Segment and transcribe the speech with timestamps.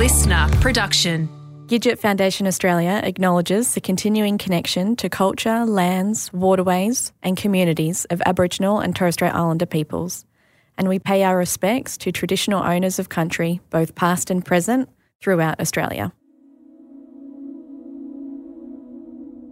[0.00, 1.28] listener production.
[1.66, 8.80] Gidget Foundation Australia acknowledges the continuing connection to culture, lands, waterways, and communities of Aboriginal
[8.80, 10.24] and Torres Strait Islander peoples,
[10.78, 14.88] and we pay our respects to traditional owners of country, both past and present,
[15.20, 16.14] throughout Australia.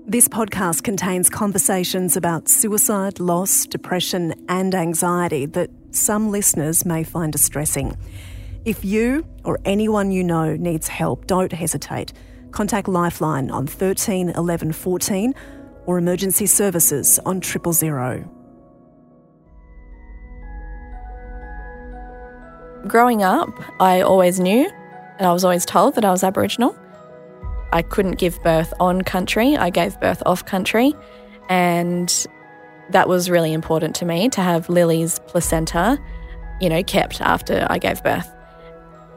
[0.07, 7.30] This podcast contains conversations about suicide, loss, depression, and anxiety that some listeners may find
[7.35, 7.95] distressing.
[8.64, 12.12] If you or anyone you know needs help, don't hesitate.
[12.50, 15.35] Contact Lifeline on 13 11 14
[15.86, 18.29] or emergency services on triple zero.
[22.86, 23.49] Growing up,
[23.80, 24.71] I always knew
[25.18, 26.77] and I was always told that I was Aboriginal.
[27.72, 30.94] I couldn't give birth on country, I gave birth off country.
[31.49, 32.27] And
[32.91, 35.98] that was really important to me to have Lily's placenta,
[36.61, 38.33] you know, kept after I gave birth.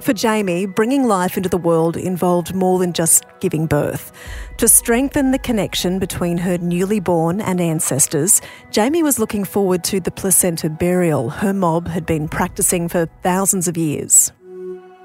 [0.02, 4.12] For Jami, bringing life into the world involved more than just giving birth.
[4.58, 8.42] To strengthen the connection between her newly born and ancestors,
[8.72, 13.68] Jami was looking forward to the placenta burial her mob had been practicing for thousands
[13.68, 14.32] of years.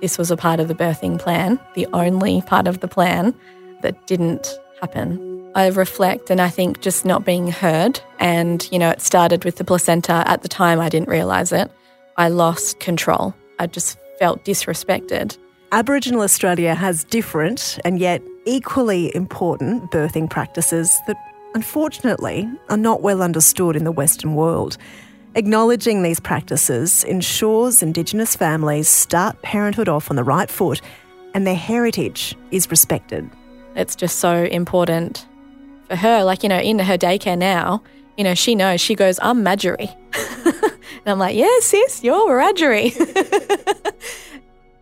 [0.01, 3.35] This was a part of the birthing plan, the only part of the plan
[3.83, 5.53] that didn't happen.
[5.55, 8.01] I reflect and I think just not being heard.
[8.19, 10.25] And, you know, it started with the placenta.
[10.27, 11.71] At the time, I didn't realise it.
[12.17, 13.35] I lost control.
[13.59, 15.37] I just felt disrespected.
[15.73, 21.17] Aboriginal Australia has different and yet equally important birthing practices that
[21.55, 24.79] unfortunately are not well understood in the Western world.
[25.35, 30.81] Acknowledging these practices ensures Indigenous families start parenthood off on the right foot
[31.35, 33.29] and their heritage is respected.
[33.75, 35.27] It's just so important
[35.89, 36.25] for her.
[36.25, 37.83] Like, you know, in her daycare now,
[38.17, 39.95] you know, she knows, she goes, I'm Wiradjuri.
[40.47, 42.93] and I'm like, yeah, sis, you're Wiradjuri.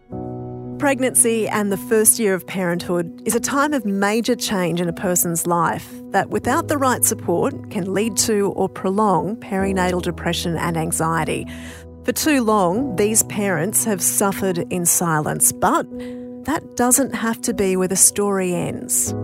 [0.78, 4.92] Pregnancy and the first year of parenthood is a time of major change in a
[4.92, 10.76] person's life that, without the right support, can lead to or prolong perinatal depression and
[10.76, 11.46] anxiety.
[12.04, 15.86] For too long, these parents have suffered in silence, but
[16.44, 19.14] that doesn't have to be where the story ends.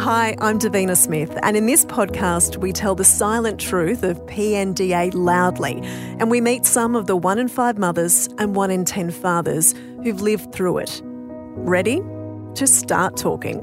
[0.00, 5.10] Hi, I'm Davina Smith, and in this podcast, we tell the silent truth of PNDA
[5.12, 5.78] loudly,
[6.18, 9.74] and we meet some of the one in five mothers and one in ten fathers
[10.02, 11.02] who've lived through it.
[11.04, 12.00] Ready
[12.54, 13.60] to start talking?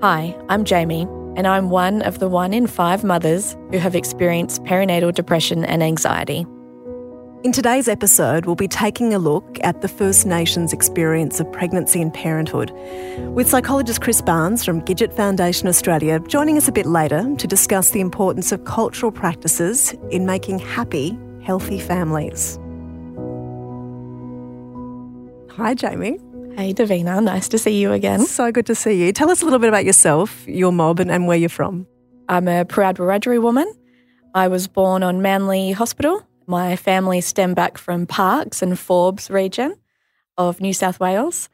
[0.00, 1.02] Hi, I'm Jami,
[1.36, 5.82] and I'm one of the one in five mothers who have experienced perinatal depression and
[5.82, 6.46] anxiety.
[7.44, 12.00] In today's episode, we'll be taking a look at the First Nations experience of pregnancy
[12.00, 12.70] and parenthood,
[13.34, 17.90] with psychologist Chris Barnes from Gidget Foundation Australia joining us a bit later to discuss
[17.90, 22.60] the importance of cultural practices in making happy, healthy families.
[25.56, 26.20] Hi, Jami.
[26.56, 27.20] Hey, Davina.
[27.20, 28.24] Nice to see you again.
[28.24, 29.12] So good to see you.
[29.12, 31.88] Tell us a little bit about yourself, your mob, and, and where you're from.
[32.28, 33.66] I'm a proud Wiradjuri woman.
[34.32, 39.76] I was born on Manly Hospital my family stem back from Parkes and Forbes region
[40.36, 41.48] of New South Wales.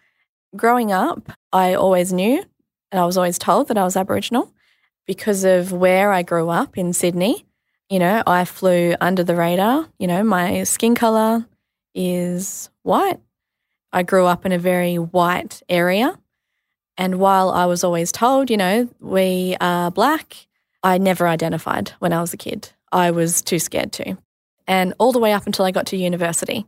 [0.57, 2.45] Growing up, I always knew
[2.91, 4.53] and I was always told that I was Aboriginal
[5.07, 7.45] because of where I grew up in Sydney.
[7.91, 9.89] You know, I flew under the radar.
[9.99, 11.47] You know, my skin colour
[11.95, 13.19] is white.
[13.93, 16.19] I grew up in a very white area.
[16.97, 20.37] And while I was always told, you know, we are black,
[20.83, 22.71] I never identified when I was a kid.
[22.93, 24.19] I was too scared to
[24.69, 26.67] and all the way up until I got to university.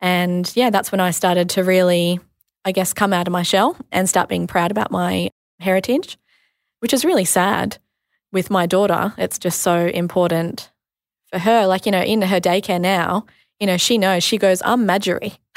[0.00, 2.18] And yeah, that's when I started to really,
[2.64, 5.30] I guess, come out of my shell and start being proud about my
[5.60, 6.18] heritage,
[6.80, 7.78] which is really sad
[8.32, 9.14] with my daughter.
[9.18, 10.72] It's just so important
[11.30, 11.66] for her.
[11.66, 13.26] Like, you know, in her daycare now,
[13.60, 15.36] you know, she knows, she goes, I'm Wiradjuri.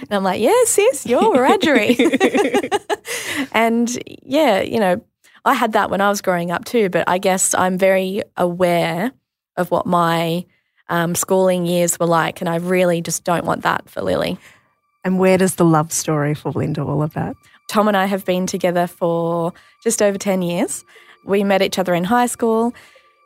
[0.00, 1.98] and I'm like, yeah, sis, you're Wiradjuri.
[3.52, 5.04] and yeah, you know,
[5.44, 9.12] I had that when I was growing up too, but I guess I'm very aware
[9.56, 10.44] of what my
[10.88, 12.40] um, schooling years were like.
[12.40, 14.38] And I really just don't want that for Lily.
[15.04, 17.36] And where does the love story fall into all of that?
[17.68, 19.52] Tom and I have been together for
[19.82, 20.84] just over 10 years.
[21.24, 22.74] We met each other in high school.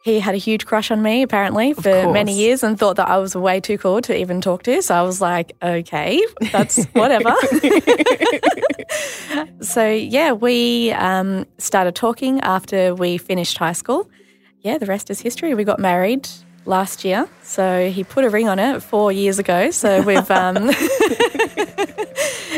[0.05, 3.19] He had a huge crush on me, apparently, for many years and thought that I
[3.19, 4.83] was way too cool to even talk to.
[4.83, 6.21] So I was like, okay,
[6.51, 7.33] that's whatever.
[9.61, 14.11] so, yeah, we um, started talking after we finished high school.
[14.63, 15.55] Yeah, the rest is history.
[15.55, 16.29] We got married
[16.65, 17.29] last year.
[17.43, 19.71] So he put a ring on it four years ago.
[19.71, 20.57] So we've, um,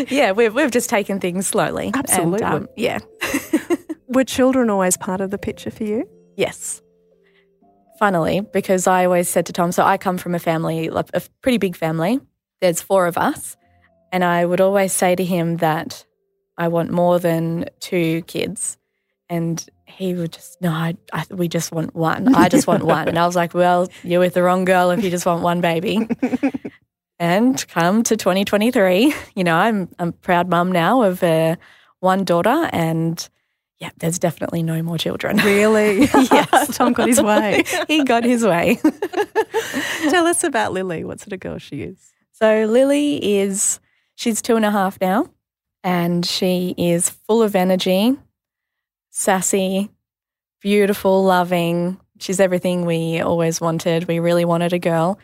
[0.09, 1.91] yeah, we've, we've just taken things slowly.
[1.95, 2.43] Absolutely.
[2.43, 2.99] And, um, yeah.
[4.09, 6.09] Were children always part of the picture for you?
[6.37, 6.83] Yes.
[7.99, 11.59] Funnily, because I always said to Tom, so I come from a family, a pretty
[11.59, 12.21] big family.
[12.61, 13.57] There's four of us.
[14.12, 16.05] And I would always say to him that
[16.57, 18.79] I want more than two kids.
[19.29, 19.65] And
[19.96, 22.35] he would just, no, I, I, we just want one.
[22.35, 23.08] I just want one.
[23.08, 25.61] And I was like, well, you're with the wrong girl if you just want one
[25.61, 26.08] baby.
[27.19, 31.56] and come to 2023, you know, I'm, I'm a proud mum now of uh,
[32.00, 33.29] one daughter and
[33.79, 35.37] yeah, there's definitely no more children.
[35.38, 36.00] Really?
[36.14, 36.76] yes.
[36.76, 37.64] Tom got his way.
[37.88, 38.79] he got his way.
[40.11, 41.05] Tell us about Lily.
[41.05, 42.12] What sort of girl she is?
[42.32, 43.81] So Lily is,
[44.14, 45.29] she's two and a half now
[45.85, 48.17] and she is full of energy,
[49.14, 49.88] sassy,
[50.61, 51.99] beautiful, loving.
[52.19, 54.08] She's everything we always wanted.
[54.08, 55.19] We really wanted a girl.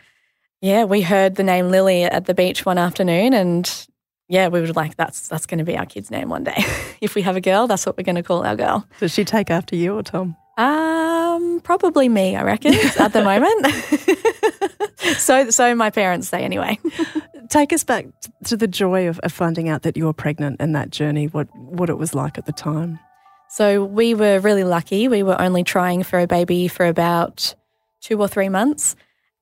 [0.61, 3.87] Yeah, we heard the name Lily at the beach one afternoon and
[4.27, 6.63] yeah, we were like, that's that's going to be our kid's name one day.
[7.01, 8.87] if we have a girl, that's what we're going to call our girl.
[8.99, 10.37] Does she take after you or Tom?
[10.57, 15.17] Um, probably me, I reckon, at the moment.
[15.17, 16.79] so, so my parents say anyway.
[17.49, 18.05] Take us back
[18.45, 21.25] to the joy of, of finding out that you were pregnant and that journey.
[21.25, 22.99] What what it was like at the time.
[23.51, 25.09] So we were really lucky.
[25.09, 27.53] We were only trying for a baby for about
[27.99, 28.95] two or three months.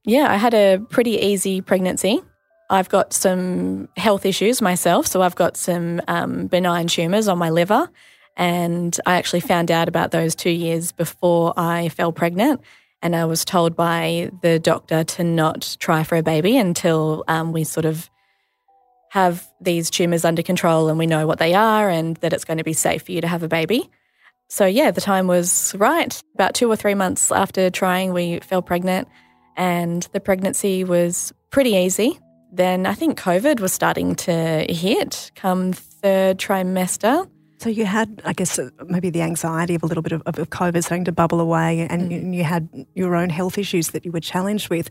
[0.04, 2.24] Yeah, I had a pretty easy pregnancy.
[2.72, 5.06] I've got some health issues myself.
[5.06, 7.88] So I've got some um, benign tumours on my liver.
[8.36, 12.62] And I actually found out about those two years before I fell pregnant.
[13.04, 17.52] And I was told by the doctor to not try for a baby until um,
[17.52, 18.10] we sort of
[19.10, 22.58] have these tumours under control and we know what they are and that it's going
[22.58, 23.88] to be safe for you to have a baby.
[24.50, 26.22] So, yeah, the time was right.
[26.34, 29.08] About two or three months after trying, we fell pregnant
[29.60, 32.18] and the pregnancy was pretty easy.
[32.52, 37.30] Then I think COVID was starting to hit come third trimester.
[37.60, 40.36] So you had, I guess, uh, maybe the anxiety of a little bit of, of
[40.50, 42.12] COVID starting to bubble away, and mm.
[42.12, 44.90] you, you, had your own health issues that you were challenged with.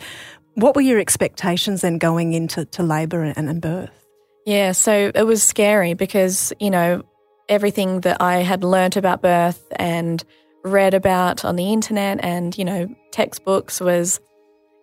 [0.55, 4.05] What were your expectations then going into to labour and, and birth?
[4.45, 7.03] Yeah, so it was scary because you know
[7.49, 10.23] everything that I had learnt about birth and
[10.65, 14.21] read about on the internet and you know textbooks was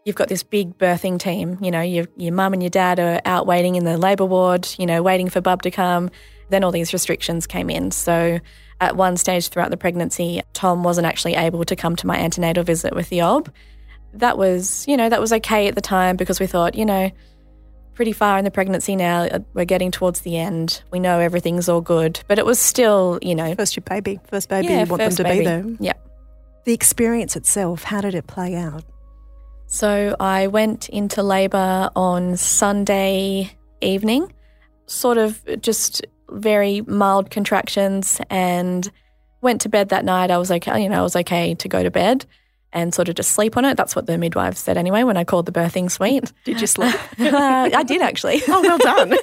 [0.05, 1.57] you've got this big birthing team.
[1.61, 4.67] You know, your your mum and your dad are out waiting in the labour ward.
[4.77, 6.09] You know, waiting for bub to come
[6.49, 7.91] then all these restrictions came in.
[7.91, 8.39] So
[8.81, 12.63] at one stage throughout the pregnancy, Tom wasn't actually able to come to my antenatal
[12.63, 13.51] visit with the OB.
[14.13, 17.11] That was, you know, that was okay at the time because we thought, you know,
[17.95, 19.23] pretty far in the pregnancy now.
[19.23, 20.83] Uh, we're getting towards the end.
[20.91, 24.49] We know everything's all good, but it was still, you know, first your baby, first
[24.49, 24.67] baby.
[24.67, 25.39] Yeah, you want them to baby.
[25.39, 25.65] be there.
[25.79, 25.93] Yeah.
[26.65, 28.83] The experience itself, how did it play out?
[29.67, 33.51] So I went into labour on Sunday
[33.81, 34.31] evening,
[34.85, 38.91] sort of just very mild contractions and
[39.41, 40.31] went to bed that night.
[40.31, 42.25] I was okay, you know, I was okay to go to bed
[42.75, 43.77] and sort of just sleep on it.
[43.77, 46.31] That's what the midwife said anyway when I called the birthing suite.
[46.43, 46.93] did you sleep?
[47.19, 48.41] uh, I did actually.
[48.49, 49.13] Oh, well done.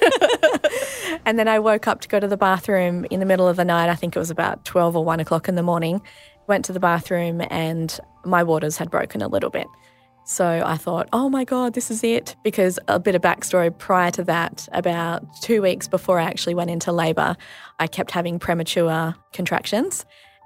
[1.25, 3.63] and then I woke up to go to the bathroom in the middle of the
[3.63, 3.89] night.
[3.89, 6.01] I think it was about 12 or 1 o'clock in the morning.
[6.47, 9.67] Went to the bathroom and my waters had broken a little bit.
[10.25, 12.35] So I thought, oh my God, this is it.
[12.43, 16.71] Because a bit of backstory prior to that, about two weeks before I actually went
[16.71, 17.37] into labour,
[17.79, 20.05] I kept having premature contractions.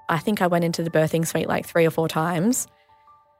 [0.09, 2.67] I think I went into the birthing suite like three or four times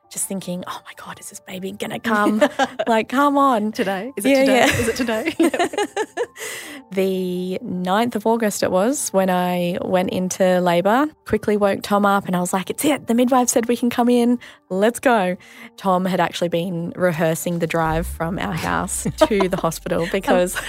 [0.09, 2.42] just thinking, oh my God, is this baby gonna come?
[2.88, 3.71] like, come on.
[3.71, 4.12] Today?
[4.15, 4.57] Is it yeah, today?
[4.57, 4.80] Yeah.
[4.80, 5.36] Is it today?
[6.92, 11.08] the 9th of August it was when I went into labour.
[11.25, 13.08] Quickly woke Tom up and I was like, it's it.
[13.08, 14.39] The midwife said we can come in.
[14.70, 15.38] Let's go.
[15.75, 20.60] Tom had actually been rehearsing the drive from our house to the hospital um, because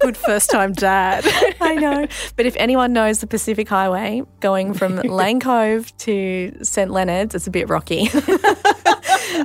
[0.00, 1.24] good first time dad.
[1.60, 2.06] I know.
[2.36, 6.90] But if anyone knows the Pacific Highway going from Lane Cove to St.
[6.90, 8.08] Leonard's, it's a bit rocky.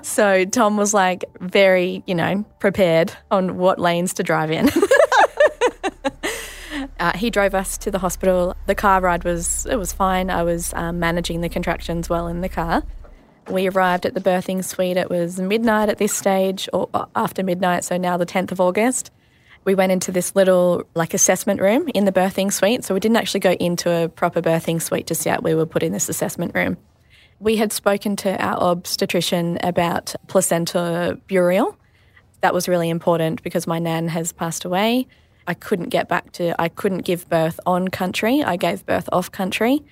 [0.02, 4.70] so Tom was like very, you know, prepared on what lanes to drive in.
[7.00, 8.56] Uh, he drove us to the hospital.
[8.68, 10.30] The car ride was it was fine.
[10.30, 12.84] I was um, managing the contractions well in the car.
[13.50, 14.98] We arrived at the birthing suite.
[14.98, 18.60] It was midnight at this stage, or uh, after midnight, so now the 10th of
[18.60, 19.12] August
[19.66, 22.86] we went into this little like assessment room in the birthing suite.
[22.86, 25.44] So we didn't actually go into a proper birthing suite just yet.
[25.44, 26.78] We were put in this assessment room.
[27.40, 31.78] We had spoken to our obstetrician about placenta burial.
[32.42, 35.08] That was really important because my nan has passed away.
[35.48, 38.44] I couldn't get back to, I couldn't give birth on country.
[38.44, 39.84] I gave birth off country.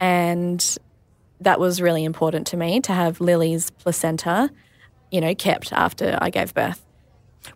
[0.00, 0.76] And
[1.40, 4.50] that was really important to me to have Lily's placenta,
[5.10, 6.84] you know, kept after I gave birth.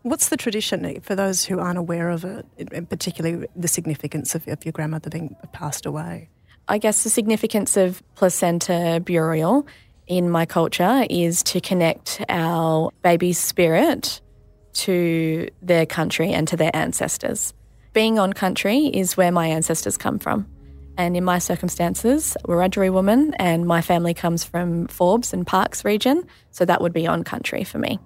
[0.03, 2.47] What's the tradition eh, for those who aren't aware of it,
[2.89, 6.29] particularly the significance of, of your grandmother being passed away?
[6.69, 9.67] I guess the significance of placenta burial
[10.07, 14.21] in my culture is to connect our baby's spirit
[14.75, 17.53] to their country and to their ancestors.
[17.93, 20.47] being on country is where my ancestors come from.
[20.99, 25.85] And in my circumstances, we're Wiradjuri woman, and my family comes from Forbes and Parkes
[25.85, 27.99] region, so that would be on country for me.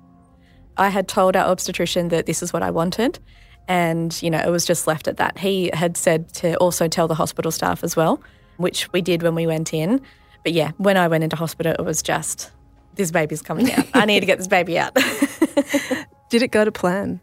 [0.78, 3.18] I had told our obstetrician that this is what I wanted,
[3.66, 5.38] and you know it was just left at that.
[5.38, 8.22] He had said to also tell the hospital staff as well,
[8.56, 10.00] which we did when we went in.
[10.44, 12.50] But yeah, when I went into hospital, it was just
[12.94, 13.86] this baby's coming out.
[13.94, 14.94] I need to get this baby out.
[16.30, 17.20] did it go to plan?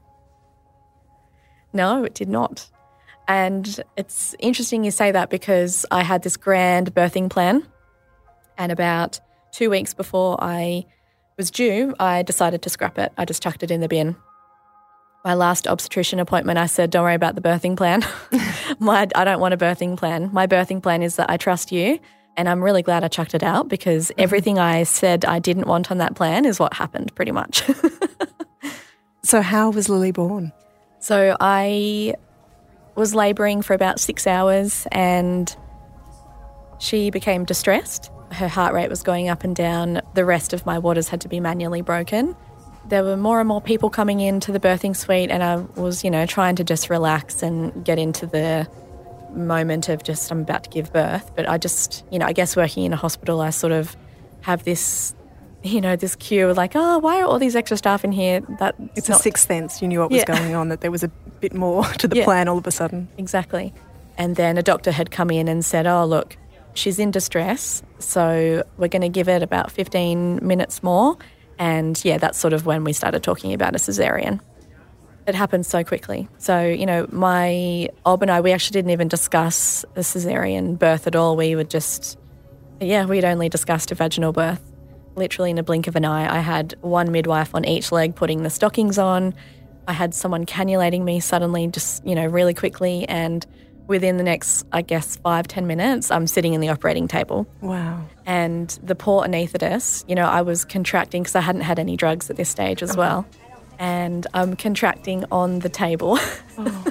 [1.73, 2.69] No, it did not.
[3.27, 7.65] And it's interesting you say that because I had this grand birthing plan.
[8.57, 9.19] And about
[9.51, 10.85] two weeks before I
[11.37, 13.11] was due, I decided to scrap it.
[13.17, 14.15] I just chucked it in the bin.
[15.23, 18.05] My last obstetrician appointment, I said, Don't worry about the birthing plan.
[18.79, 20.29] My, I don't want a birthing plan.
[20.31, 21.99] My birthing plan is that I trust you.
[22.37, 24.21] And I'm really glad I chucked it out because mm-hmm.
[24.21, 27.63] everything I said I didn't want on that plan is what happened pretty much.
[29.23, 30.51] so, how was Lily born?
[30.99, 32.13] So, I
[32.95, 35.55] was labouring for about six hours and
[36.79, 38.11] she became distressed.
[38.35, 40.01] Her heart rate was going up and down.
[40.13, 42.35] The rest of my waters had to be manually broken.
[42.87, 46.11] There were more and more people coming into the birthing suite, and I was, you
[46.11, 48.67] know, trying to just relax and get into the
[49.31, 51.31] moment of just, I'm about to give birth.
[51.35, 53.95] But I just, you know, I guess working in a hospital, I sort of
[54.41, 55.15] have this
[55.65, 58.41] you know, this cue like, oh, why are all these extra staff in here?
[58.59, 59.19] That it's not...
[59.19, 59.81] a sixth sense.
[59.81, 60.25] You knew what was yeah.
[60.25, 60.69] going on.
[60.69, 61.07] That there was a
[61.39, 62.23] bit more to the yeah.
[62.23, 63.09] plan all of a sudden.
[63.17, 63.73] Exactly.
[64.17, 66.37] And then a doctor had come in and said, oh, look,
[66.75, 71.17] she's in distress, so we're going to give it about 15 minutes more.
[71.57, 74.39] And yeah, that's sort of when we started talking about a cesarean.
[75.27, 76.27] It happened so quickly.
[76.37, 81.07] So, you know, my ob and I, we actually didn't even discuss a cesarean birth
[81.07, 81.35] at all.
[81.35, 82.19] We would just,
[82.79, 84.61] yeah, we'd only discussed a vaginal birth
[85.15, 86.31] literally in a blink of an eye.
[86.31, 89.33] I had one midwife on each leg putting the stockings on.
[89.87, 93.07] I had someone cannulating me suddenly, just, you know, really quickly.
[93.07, 93.45] And
[93.87, 97.47] within the next, I guess, five ten minutes, I'm sitting in the operating table.
[97.61, 98.05] Wow.
[98.25, 102.29] And the poor anaesthetist, you know, I was contracting because I hadn't had any drugs
[102.29, 103.25] at this stage as well.
[103.77, 106.17] And I'm contracting on the table.
[106.57, 106.85] Oh.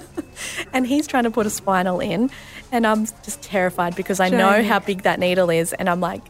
[0.75, 2.29] and he's trying to put a spinal in.
[2.71, 5.73] And I'm just terrified because I know how big that needle is.
[5.73, 6.21] And I'm like,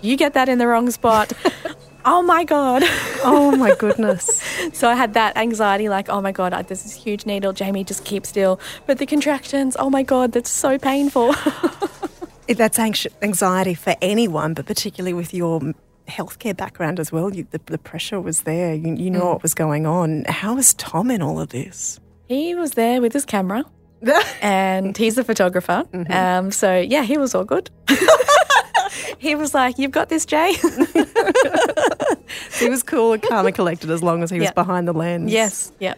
[0.00, 1.32] you get that in the wrong spot.
[2.04, 2.82] Oh my God.
[3.24, 4.42] oh my goodness.
[4.72, 7.52] so I had that anxiety like, oh my God, there's this huge needle.
[7.52, 8.60] Jami, just keep still.
[8.86, 11.34] But the contractions, oh my God, that's so painful.
[12.48, 15.60] that's anxiety for anyone, but particularly with your
[16.08, 17.34] healthcare background as well.
[17.34, 18.74] You, the, the, pressure was there.
[18.74, 19.32] You, you know mm.
[19.32, 20.24] what was going on.
[20.24, 21.98] How was Tom in all of this?
[22.28, 23.64] He was there with his camera.
[24.42, 25.84] and he's a photographer.
[25.92, 26.12] Mm-hmm.
[26.12, 27.70] Um, so, yeah, he was all good
[29.18, 30.52] he was like, You've got this, Jay.
[32.58, 34.54] he was cool and calm and collected as long as he was yep.
[34.54, 35.32] behind the lens.
[35.32, 35.94] Yes, yeah.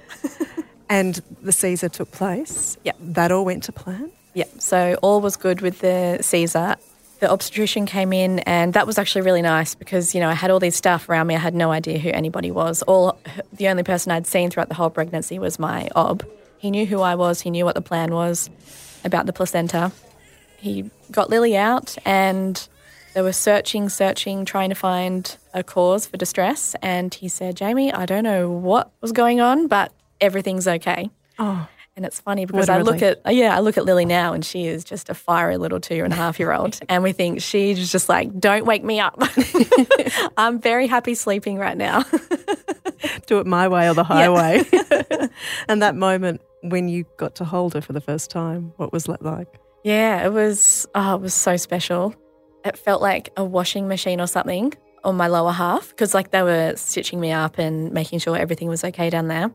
[0.88, 2.76] and the Caesar took place.
[2.84, 2.92] Yeah.
[3.00, 4.10] That all went to plan.
[4.34, 4.44] Yeah.
[4.58, 6.76] So all was good with the Caesar.
[7.20, 10.50] The obstetrician came in, and that was actually really nice because you know I had
[10.50, 11.34] all these staff around me.
[11.34, 12.82] I had no idea who anybody was.
[12.82, 13.18] All
[13.54, 16.24] the only person I'd seen throughout the whole pregnancy was my ob.
[16.58, 17.40] He knew who I was.
[17.40, 18.50] He knew what the plan was
[19.04, 19.92] about the placenta.
[20.58, 22.68] He got Lily out, and
[23.14, 26.74] they were searching, searching, trying to find a cause for distress.
[26.82, 31.10] And he said, Jami, I don't know what was going on, but everything's okay.
[31.38, 31.68] Oh.
[31.96, 34.66] And it's funny because I look at yeah, I look at Lily now and she
[34.66, 36.78] is just a fiery little two and a half year old.
[36.90, 39.18] and we think she's just like, Don't wake me up.
[40.36, 42.04] I'm very happy sleeping right now.
[43.26, 44.62] Do it my way or the highway.
[44.70, 45.28] Yeah.
[45.68, 49.04] and that moment when you got to hold her for the first time, what was
[49.04, 49.60] that like?
[49.84, 52.14] Yeah, it was oh, it was so special
[52.66, 56.42] it felt like a washing machine or something on my lower half because like they
[56.42, 59.52] were stitching me up and making sure everything was okay down there.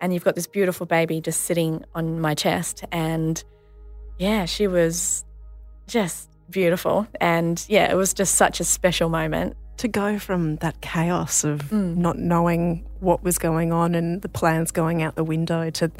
[0.00, 3.42] And you've got this beautiful baby just sitting on my chest and
[4.18, 5.24] yeah, she was
[5.88, 10.80] just beautiful and yeah, it was just such a special moment to go from that
[10.80, 11.96] chaos of mm.
[11.96, 15.90] not knowing what was going on and the plans going out the window to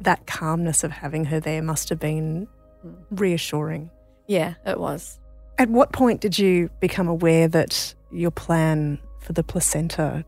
[0.00, 2.48] that calmness of having her there must have been
[2.84, 2.94] mm.
[3.10, 3.90] reassuring.
[4.26, 5.18] Yeah, it was.
[5.58, 10.24] At what point did you become aware that your plan for the placenta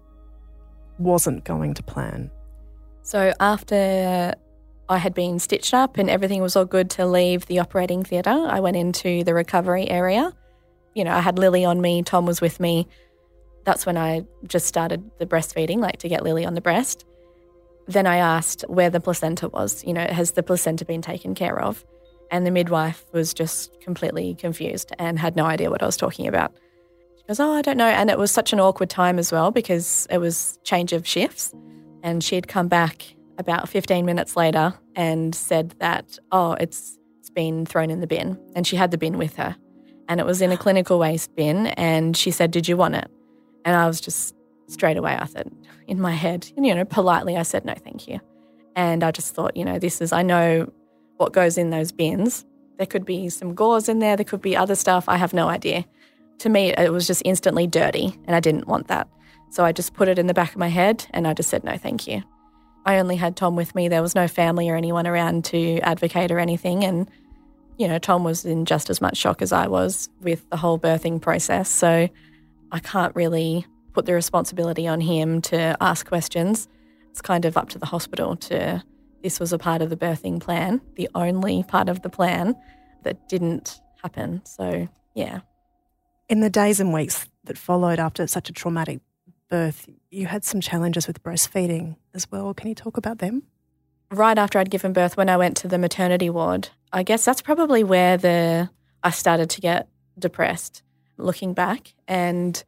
[0.99, 2.31] wasn't going to plan?
[3.03, 4.35] So, after
[4.89, 8.31] I had been stitched up and everything was all good to leave the operating theatre,
[8.31, 10.33] I went into the recovery area.
[10.95, 12.89] You know, I had Lily on me, Tom was with me.
[13.65, 17.05] That's when I just started the breastfeeding, like to get Lily on the breast.
[17.89, 19.83] Then I asked where the placenta was.
[19.83, 21.85] You know, has the placenta been taken care of?
[22.31, 26.27] And the midwife was just completely confused and had no idea what I was talking
[26.27, 26.55] about.
[27.17, 27.89] She goes, Oh, I don't know.
[27.89, 31.55] And it was such an awkward time as well because it was change of shifts.
[32.03, 33.07] And she had come back
[33.39, 38.39] about 15 minutes later and said that, oh, it's, it's been thrown in the bin.
[38.55, 39.57] And she had the bin with her.
[40.09, 41.69] And it was in a clinical waste bin.
[41.69, 43.11] And she said, Did you want it?
[43.65, 44.35] And I was just
[44.69, 45.51] straight away, I said,
[45.87, 48.21] in my head, you know, politely, I said, No, thank you.
[48.77, 50.71] And I just thought, you know, this is, I know
[51.17, 52.45] what goes in those bins.
[52.77, 55.09] There could be some gauze in there, there could be other stuff.
[55.09, 55.85] I have no idea.
[56.41, 59.09] To me, it was just instantly dirty, and I didn't want that.
[59.51, 61.65] So I just put it in the back of my head and I just said,
[61.65, 62.23] no, thank you.
[62.85, 63.89] I only had Tom with me.
[63.89, 66.85] There was no family or anyone around to advocate or anything.
[66.85, 67.11] And,
[67.77, 70.79] you know, Tom was in just as much shock as I was with the whole
[70.79, 71.69] birthing process.
[71.69, 72.09] So
[72.73, 73.67] I can't really
[73.99, 76.69] put the responsibility on him to ask questions.
[77.11, 78.81] It's kind of up to the hospital to,
[79.25, 82.55] this was a part of the birthing plan, the only part of the plan
[83.03, 84.41] that didn't happen.
[84.45, 84.87] So,
[85.17, 85.41] yeah.
[86.29, 89.01] In the days and weeks that followed after such a traumatic
[89.51, 92.55] birth, you had some challenges with breastfeeding as well.
[92.55, 93.43] Can you talk about them?
[94.13, 97.43] Right after I'd given birth, when I went to the maternity ward, I guess that's
[97.43, 98.71] probably where the
[99.03, 100.85] I started to get depressed.
[101.17, 102.63] Looking back, and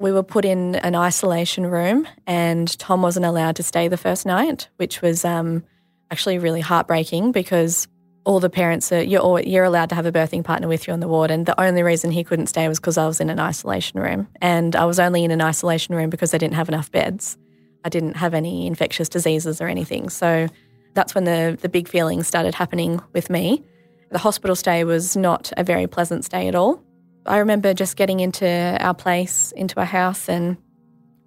[0.00, 4.26] we were put in an isolation room, and Tom wasn't allowed to stay the first
[4.26, 5.64] night, which was um,
[6.10, 7.88] actually really heartbreaking because
[8.24, 10.92] all the parents are you're all, you're allowed to have a birthing partner with you
[10.92, 13.30] on the ward, and the only reason he couldn't stay was because I was in
[13.30, 16.68] an isolation room, and I was only in an isolation room because they didn't have
[16.68, 17.36] enough beds.
[17.84, 20.48] I didn't have any infectious diseases or anything, so
[20.94, 23.64] that's when the the big feelings started happening with me.
[24.10, 26.82] The hospital stay was not a very pleasant stay at all.
[27.28, 30.56] I remember just getting into our place, into our house, and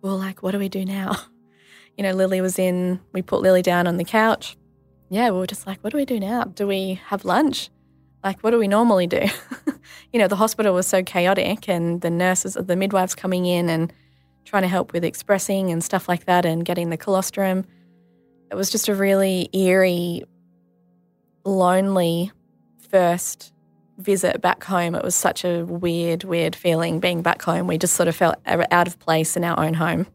[0.01, 1.15] we were like, "What do we do now?"
[1.97, 3.01] You know, Lily was in.
[3.11, 4.55] We put Lily down on the couch
[5.11, 6.45] yeah, we were just like, what do we do now?
[6.45, 7.69] Do we have lunch?
[8.23, 9.25] Like, what do we normally do?
[10.13, 13.91] you know, the hospital was so chaotic, and the nurses, the midwives coming in and
[14.45, 17.65] trying to help with expressing and stuff like that, and getting the colostrum.
[18.49, 20.23] It was just a really eerie,
[21.43, 22.31] lonely
[22.89, 23.50] first
[24.01, 24.95] visit back home.
[24.95, 27.67] It was such a weird, weird feeling being back home.
[27.67, 30.07] We just sort of felt out of place in our own home.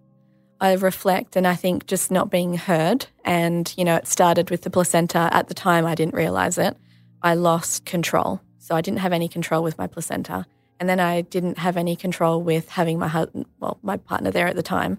[0.60, 3.06] I reflect and I think just not being heard.
[3.24, 5.28] And, you know, it started with the placenta.
[5.32, 6.76] At the time, I didn't realize it.
[7.22, 8.40] I lost control.
[8.58, 10.46] So I didn't have any control with my placenta.
[10.80, 14.46] And then I didn't have any control with having my husband, well, my partner there
[14.46, 14.98] at the time.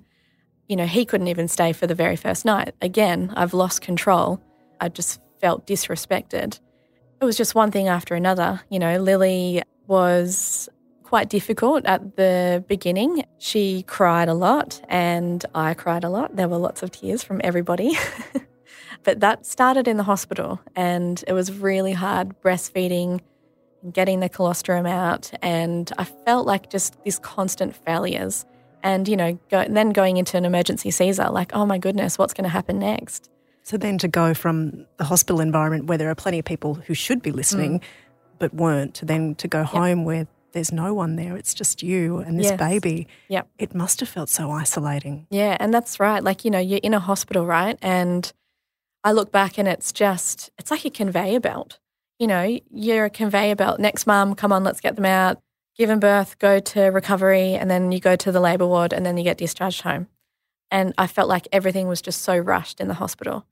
[0.67, 2.73] You know, he couldn't even stay for the very first night.
[2.82, 4.41] Again, I've lost control.
[4.80, 6.60] I just felt disrespected.
[7.19, 8.62] It was just one thing after another.
[8.69, 10.69] You know, Lily was
[11.08, 13.23] quite difficult at the beginning.
[13.39, 16.36] She cried a lot and I cried a lot.
[16.36, 17.97] There were lots of tears from everybody.
[19.03, 23.21] but that started in the hospital and it was really hard breastfeeding,
[23.91, 25.32] getting the colostrum out.
[25.41, 28.45] And I felt like just these constant failures.
[28.84, 32.34] And, you know, go, then going into an emergency Caesar, like, oh my goodness, what's
[32.34, 33.30] going to happen next?
[33.67, 36.93] So then to go from the hospital environment where there are plenty of people who
[36.93, 37.84] should be listening mm.
[38.39, 39.67] but weren't, to then to go yep.
[39.67, 41.36] home where there's no one there.
[41.36, 42.58] It's just you and this yes.
[42.58, 43.10] baby.
[43.27, 43.49] Yep.
[43.60, 45.27] It must have felt so isolating.
[45.30, 46.23] Yeah, and that's right.
[46.23, 47.77] Like, you know, you're in a hospital, right?
[47.82, 48.32] And
[49.03, 51.77] I look back and it's just, it's like a conveyor belt.
[52.19, 53.82] You know, you're a conveyor belt.
[53.82, 55.41] Next mom, come on, let's get them out.
[55.75, 59.17] Given birth, go to recovery, and then you go to the labour ward, and then
[59.17, 60.08] you get discharged home.
[60.71, 63.45] And I felt like everything was just so rushed in the hospital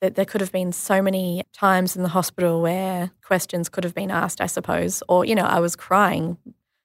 [0.00, 3.94] that there could have been so many times in the hospital where questions could have
[3.94, 5.02] been asked, I suppose.
[5.08, 6.38] Or, you know, I was crying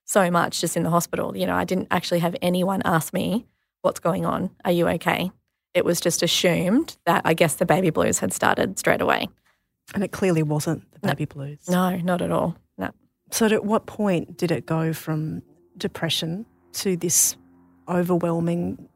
[0.03, 1.35] so much just in the hospital.
[1.35, 3.45] You know, I didn't actually have anyone ask me,
[3.85, 4.49] What's going on?
[4.65, 5.31] Are you okay?
[5.75, 9.27] It was just assumed that I guess the baby blues had started straight away.
[9.93, 11.69] And it clearly wasn't the baby no, blues.
[11.69, 12.57] No, not at all.
[12.79, 12.89] No.
[13.29, 15.43] So, at what point did it go from
[15.77, 17.37] depression to this
[17.87, 18.89] overwhelming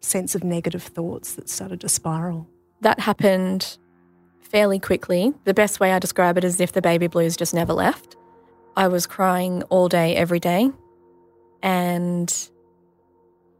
[0.00, 2.46] sense of negative thoughts that started to spiral?
[2.80, 3.78] That happened
[4.40, 5.32] fairly quickly.
[5.44, 8.16] The best way I describe it is if the baby blues just never left.
[8.76, 10.70] I was crying all day, every day.
[11.62, 12.50] And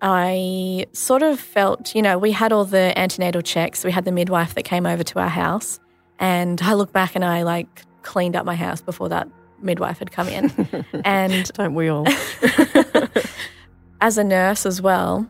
[0.01, 3.85] I sort of felt, you know, we had all the antenatal checks.
[3.85, 5.79] We had the midwife that came over to our house.
[6.19, 9.29] And I look back and I like cleaned up my house before that
[9.61, 10.51] midwife had come in.
[11.05, 12.07] and don't we all?
[14.01, 15.29] as a nurse as well,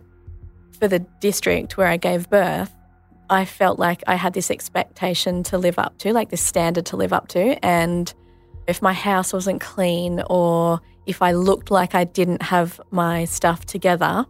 [0.79, 2.73] for the district where I gave birth,
[3.31, 6.97] I felt like I had this expectation to live up to, like this standard to
[6.97, 7.65] live up to.
[7.65, 8.13] And
[8.67, 13.65] if my house wasn't clean or if I looked like I didn't have my stuff
[13.65, 14.27] together,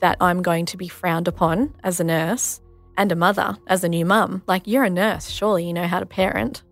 [0.00, 2.60] that I'm going to be frowned upon as a nurse
[2.98, 4.42] and a mother, as a new mum.
[4.48, 6.64] Like, you're a nurse, surely you know how to parent.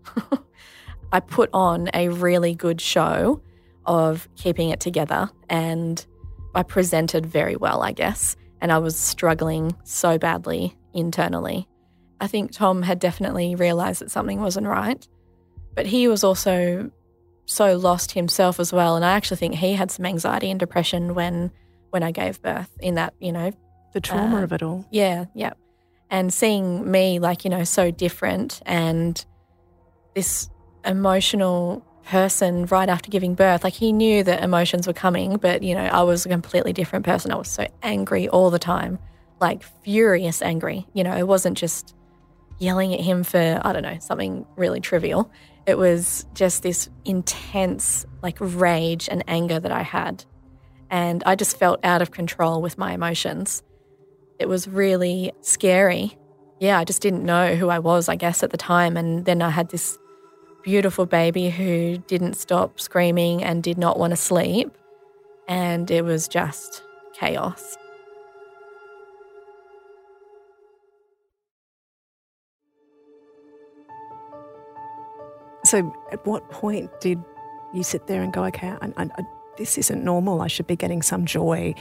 [1.13, 3.41] I put on a really good show
[3.85, 6.05] of keeping it together and
[6.53, 8.35] I presented very well, I guess.
[8.59, 11.67] And I was struggling so badly internally.
[12.19, 15.07] I think Tom had definitely realized that something wasn't right.
[15.75, 16.91] But he was also
[17.45, 18.95] so lost himself as well.
[18.95, 21.51] And I actually think he had some anxiety and depression when
[21.91, 23.51] when I gave birth in that, you know,
[23.93, 24.85] The trauma Uh, of it all.
[24.91, 25.51] yeah, yeah.
[26.09, 29.25] And seeing me like, you know, so different and
[30.15, 30.49] this
[30.85, 35.75] emotional person right after giving birth, like he knew that emotions were coming, but, you
[35.75, 37.31] know, I was a completely different person.
[37.31, 38.99] I was so angry all the time,
[39.41, 40.87] like furious angry.
[40.93, 41.95] You know, it wasn't just
[42.59, 45.31] yelling at him for, I don't know, something really trivial.
[45.65, 50.23] It was just this intense, like, rage and anger that I had.
[50.89, 53.63] And I just felt out of control with my emotions.
[54.39, 56.17] It was really scary.
[56.59, 58.95] Yeah, I just didn't know who I was, I guess, at the time.
[58.95, 59.97] And then I had this
[60.63, 64.75] beautiful baby who didn't stop screaming and did not want to sleep.
[65.47, 67.77] And it was just chaos.
[75.71, 77.23] So, at what point did
[77.73, 79.23] you sit there and go, okay, I, I, I,
[79.57, 80.41] this isn't normal.
[80.41, 81.73] I should be getting some joy,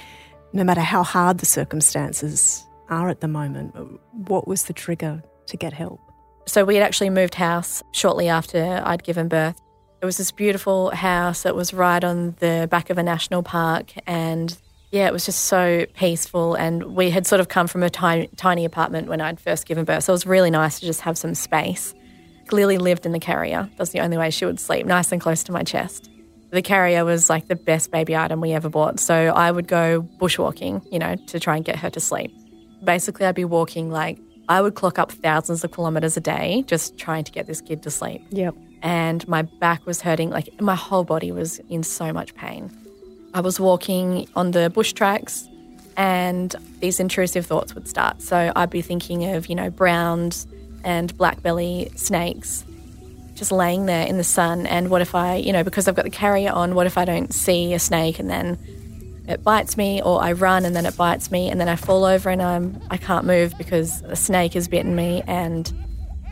[0.53, 3.75] no matter how hard the circumstances are at the moment?
[4.13, 6.01] What was the trigger to get help?
[6.47, 9.61] So we had actually moved house shortly after I'd given birth.
[10.01, 13.93] It was this beautiful house that was right on the back of a national park.
[14.07, 14.57] And
[14.93, 16.55] yeah, it was just so peaceful.
[16.55, 19.85] And we had sort of come from a tiny, tiny apartment when I'd first given
[19.85, 20.05] birth.
[20.05, 21.93] So it was really nice to just have some space.
[22.53, 23.69] Lily lived in the carrier.
[23.77, 26.11] That's the only way she would sleep, nice and close to my chest.
[26.51, 28.99] The carrier was like the best baby item we ever bought.
[28.99, 32.35] So I would go bushwalking, you know, to try and get her to sleep.
[32.83, 36.99] Basically, I'd be walking like I would clock up thousands of kilometers a day just
[36.99, 38.27] trying to get this kid to sleep.
[38.31, 38.55] Yep.
[38.83, 42.77] And my back was hurting, like my whole body was in so much pain.
[43.33, 45.49] I was walking on the bush tracks
[45.97, 48.23] and these intrusive thoughts would start.
[48.23, 50.49] So I'd be thinking of, you know, browns
[50.85, 52.65] and black belly snakes
[53.41, 54.67] just laying there in the sun.
[54.67, 57.07] And what if I, you know, because I've got the carrier on, what if I
[57.07, 58.59] don't see a snake and then
[59.27, 62.05] it bites me or I run and then it bites me and then I fall
[62.05, 65.73] over and I'm I can't move because a snake has bitten me and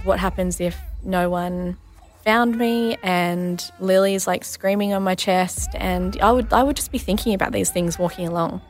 [0.04, 1.78] what happens if no one
[2.24, 6.92] found me and Lily's like screaming on my chest and I would I would just
[6.92, 8.61] be thinking about these things walking along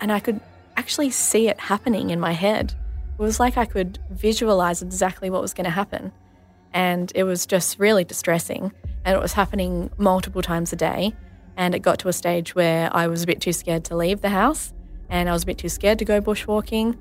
[0.00, 0.40] and I could
[0.76, 2.74] actually see it happening in my head.
[3.18, 6.12] It was like I could visualize exactly what was going to happen
[6.72, 8.72] and it was just really distressing
[9.04, 11.14] and it was happening multiple times a day
[11.56, 14.20] and it got to a stage where I was a bit too scared to leave
[14.20, 14.72] the house
[15.08, 16.96] and I was a bit too scared to go bushwalking.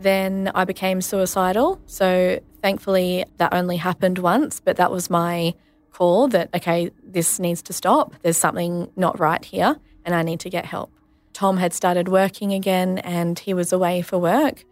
[0.00, 1.80] Then I became suicidal.
[1.86, 5.54] So thankfully, that only happened once, but that was my
[5.92, 8.14] call that, okay, this needs to stop.
[8.22, 10.90] There's something not right here and I need to get help.
[11.34, 14.64] Tom had started working again and he was away for work.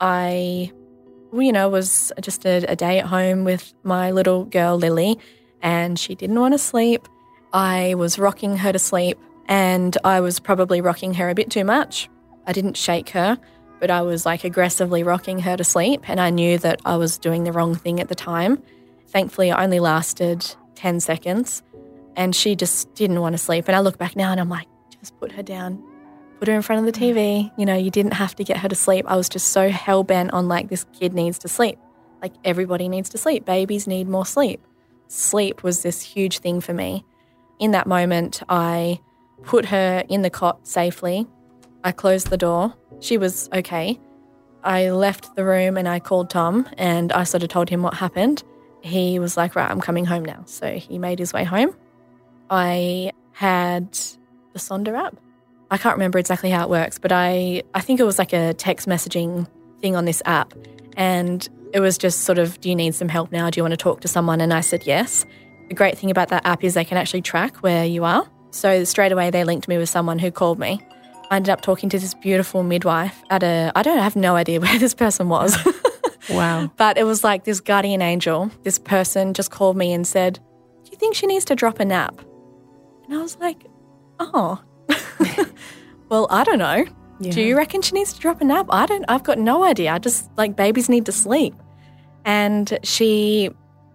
[0.00, 0.72] I,
[1.32, 5.18] you know, was just a, a day at home with my little girl, Lily,
[5.62, 7.06] and she didn't want to sleep.
[7.52, 11.64] I was rocking her to sleep and I was probably rocking her a bit too
[11.64, 12.08] much.
[12.46, 13.38] I didn't shake her,
[13.80, 17.18] but I was like aggressively rocking her to sleep and I knew that I was
[17.18, 18.62] doing the wrong thing at the time.
[19.08, 21.62] Thankfully, it only lasted 10 seconds
[22.16, 23.66] and she just didn't want to sleep.
[23.66, 24.68] And I look back now and I'm like,
[25.00, 25.82] just put her down,
[26.40, 27.14] put her in front of the mm.
[27.14, 27.52] TV.
[27.56, 29.04] You know, you didn't have to get her to sleep.
[29.06, 31.78] I was just so hell bent on like, this kid needs to sleep.
[32.22, 33.44] Like, everybody needs to sleep.
[33.44, 34.60] Babies need more sleep.
[35.06, 37.04] Sleep was this huge thing for me.
[37.58, 39.00] In that moment, I
[39.42, 41.26] put her in the cot safely.
[41.84, 42.74] I closed the door.
[43.00, 44.00] She was okay.
[44.64, 47.94] I left the room and I called Tom and I sort of told him what
[47.94, 48.42] happened.
[48.82, 50.42] He was like, Right, I'm coming home now.
[50.46, 51.74] So he made his way home.
[52.50, 53.92] I had
[54.52, 55.16] the Sonder app.
[55.70, 58.54] I can't remember exactly how it works, but I, I think it was like a
[58.54, 59.46] text messaging
[59.80, 60.54] thing on this app.
[60.96, 63.50] And it was just sort of, Do you need some help now?
[63.50, 64.40] Do you want to talk to someone?
[64.40, 65.24] And I said yes.
[65.68, 68.28] The great thing about that app is they can actually track where you are.
[68.50, 70.84] So straight away, they linked me with someone who called me.
[71.30, 74.60] I ended up talking to this beautiful midwife at a, I don't have no idea
[74.62, 75.56] where this person was.
[76.28, 76.70] Wow.
[76.76, 78.50] But it was like this guardian angel.
[78.62, 80.38] This person just called me and said,
[80.84, 82.20] Do you think she needs to drop a nap?
[83.04, 83.66] And I was like,
[84.18, 84.62] Oh,
[86.10, 86.84] well, I don't know.
[87.20, 87.32] Yeah.
[87.32, 88.66] Do you reckon she needs to drop a nap?
[88.70, 89.92] I don't, I've got no idea.
[89.92, 91.54] I just like babies need to sleep.
[92.24, 93.50] And she,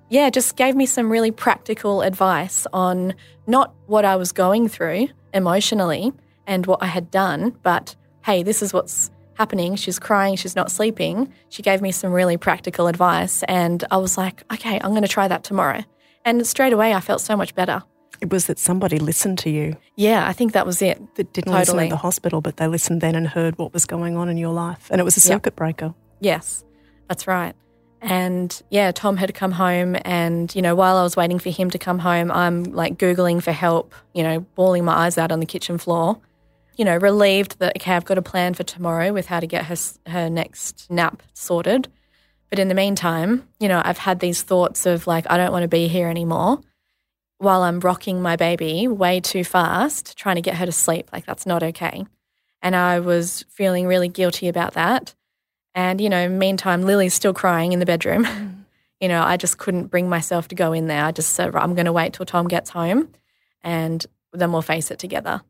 [0.09, 3.13] yeah, just gave me some really practical advice on
[3.47, 6.13] not what I was going through emotionally
[6.47, 9.75] and what I had done, but hey, this is what's happening.
[9.75, 11.31] She's crying, she's not sleeping.
[11.49, 13.43] She gave me some really practical advice.
[13.47, 15.83] And I was like, okay, I'm going to try that tomorrow.
[16.23, 17.83] And straight away, I felt so much better.
[18.21, 20.99] It was that somebody listened to you Yeah, I think that was it.
[21.15, 21.83] that didn't listen Totally.
[21.85, 24.53] at the hospital, but they listened then and heard what was going on in your
[24.53, 24.87] life.
[24.91, 25.33] And it was a Yep.
[25.35, 25.93] circuit breaker.
[26.19, 26.63] Yes,
[27.07, 27.55] that's right.
[28.01, 31.69] And yeah, Tom had come home, and you know, while I was waiting for him
[31.71, 35.39] to come home, I'm like Googling for help, you know, bawling my eyes out on
[35.39, 36.19] the kitchen floor.
[36.77, 39.65] You know, relieved that, okay, I've got a plan for tomorrow with how to get
[39.65, 39.75] her,
[40.07, 41.87] her next nap sorted.
[42.49, 45.63] But in the meantime, you know, I've had these thoughts of like, I don't want
[45.63, 46.59] to be here anymore
[47.37, 51.09] while I'm rocking my baby way too fast, trying to get her to sleep.
[51.11, 52.05] Like, that's not okay.
[52.61, 55.13] And I was feeling really guilty about that.
[55.73, 58.25] And, you know, meantime, Lily's still crying in the bedroom.
[58.25, 58.55] Mm.
[59.01, 61.03] you know, I just couldn't bring myself to go in there.
[61.03, 63.09] I just said, I'm going to wait till Tom gets home
[63.61, 65.41] and then we'll face it together.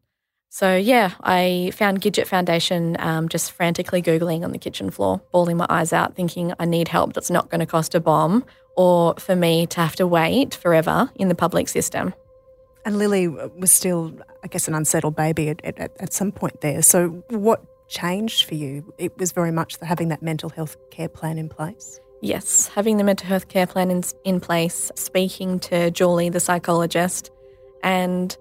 [0.55, 5.57] So, yeah, I found Gidget Foundation um, just frantically Googling on the kitchen floor, bawling
[5.57, 8.45] my eyes out, thinking I need help that's not going to cost a bomb
[8.77, 12.13] or for me to have to wait forever in the public system.
[12.85, 14.13] And Lily was still,
[14.45, 16.81] I guess, an unsettled baby at, at, at some point there.
[16.81, 18.93] So, what changed for you?
[18.97, 21.99] It was very much the, having that mental health care plan in place.
[22.21, 27.29] Yes, having the mental health care plan in, in place, speaking to Julie, the psychologist,
[27.83, 28.37] and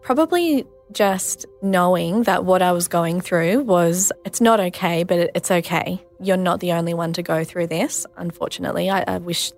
[0.00, 5.50] probably just knowing that what I was going through was it's not okay, but it's
[5.50, 6.04] okay.
[6.20, 8.06] You're not the only one to go through this.
[8.16, 9.52] Unfortunately, I, I wish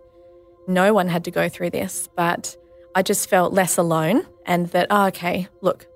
[0.67, 2.57] no one had to go through this, but
[2.95, 5.87] I just felt less alone and that, oh, okay, look,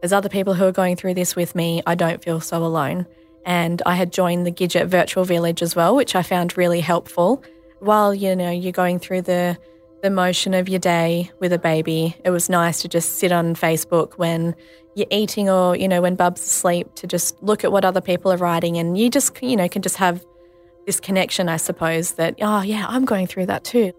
[0.00, 1.82] there's other people who are going through this with me.
[1.86, 3.06] I don't feel so alone.
[3.44, 7.42] And I had joined the Gidget Virtual Village as well, which I found really helpful.
[7.78, 9.56] While, you know, you're going through the
[10.02, 13.54] the motion of your day with a baby, it was nice to just sit on
[13.54, 14.54] Facebook when
[14.94, 18.32] you're eating or, you know, when Bub's asleep to just look at what other people
[18.32, 20.24] are writing and you just, you know, can just have
[20.86, 23.92] this connection, I suppose, that, oh, yeah, I'm going through that too.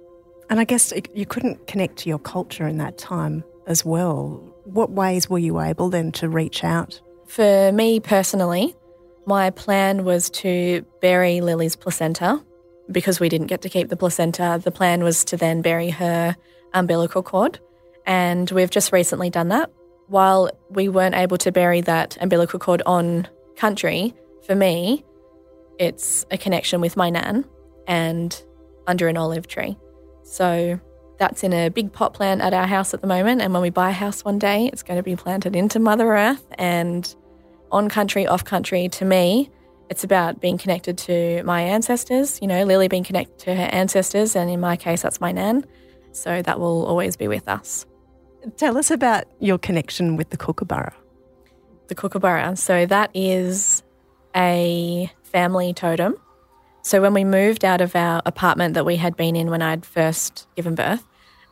[0.49, 4.53] And I guess you couldn't connect to your culture in that time as well.
[4.65, 6.99] What ways were you able then to reach out?
[7.27, 8.75] For me personally,
[9.25, 12.43] my plan was to bury Lily's placenta
[12.91, 14.59] because we didn't get to keep the placenta.
[14.63, 16.35] The plan was to then bury her
[16.73, 17.59] umbilical cord,
[18.05, 19.71] and we've just recently done that.
[20.07, 24.13] While we weren't able to bury that umbilical cord on country,
[24.45, 25.05] for me,
[25.79, 27.45] it's a connection with my nan
[27.87, 28.43] and
[28.87, 29.77] under an olive tree.
[30.23, 30.79] So
[31.17, 33.41] that's in a big pot plant at our house at the moment.
[33.41, 36.15] And when we buy a house one day, it's going to be planted into Mother
[36.15, 37.15] Earth and
[37.71, 38.89] on country, off country.
[38.89, 39.49] To me,
[39.91, 44.37] it's about being connected to my ancestors, you know, Lily being connected to her ancestors.
[44.37, 45.65] And in my case, that's my nan.
[46.13, 47.85] So that will always be with us.
[48.55, 50.93] Tell us about your connection with the Kookaburra.
[51.89, 52.57] The Kookaburra.
[52.57, 53.83] So that is
[54.33, 56.15] a family totem.
[56.83, 59.85] So when we moved out of our apartment that we had been in when I'd
[59.85, 61.05] first given birth,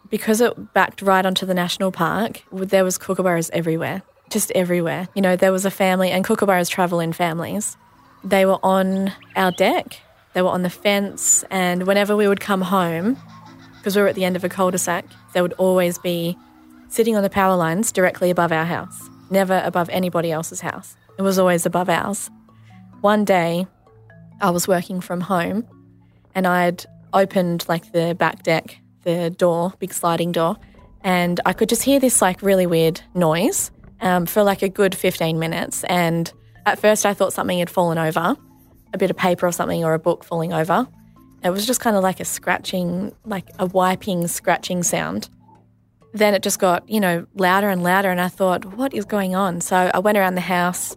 [0.09, 5.09] because it backed right onto the national park, there was kookaburras everywhere, just everywhere.
[5.13, 7.75] You know, there was a family, and kookaburras travel in families.
[8.23, 10.01] They were on our deck,
[10.33, 13.17] they were on the fence, and whenever we would come home,
[13.77, 16.37] because we were at the end of a cul-de-sac, they would always be
[16.89, 20.95] sitting on the power lines directly above our house, never above anybody else's house.
[21.17, 22.29] It was always above ours.
[23.01, 23.67] One day,
[24.41, 25.65] I was working from home,
[26.35, 30.57] and I'd opened like the back deck the door, big sliding door,
[31.01, 34.95] and I could just hear this like really weird noise um, for like a good
[34.95, 35.83] 15 minutes.
[35.85, 36.31] And
[36.65, 38.35] at first, I thought something had fallen over,
[38.93, 40.87] a bit of paper or something, or a book falling over.
[41.43, 45.29] It was just kind of like a scratching, like a wiping, scratching sound.
[46.13, 49.35] Then it just got, you know, louder and louder, and I thought, what is going
[49.35, 49.61] on?
[49.61, 50.95] So I went around the house,